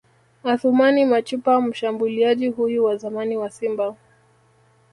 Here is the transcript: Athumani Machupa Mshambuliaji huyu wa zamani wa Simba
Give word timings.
Athumani 0.43 1.05
Machupa 1.05 1.61
Mshambuliaji 1.61 2.47
huyu 2.47 2.83
wa 2.83 2.95
zamani 2.97 3.37
wa 3.37 3.49
Simba 3.49 3.95